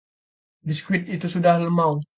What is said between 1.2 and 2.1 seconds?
sudah lemau